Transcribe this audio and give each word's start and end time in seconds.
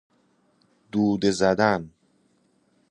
دوده 0.91 1.31
زدن 1.31 1.91